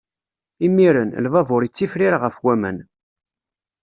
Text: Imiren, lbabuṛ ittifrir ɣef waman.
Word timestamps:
Imiren, 0.65 1.09
lbabuṛ 1.25 1.61
ittifrir 1.63 2.13
ɣef 2.23 2.35
waman. 2.43 2.77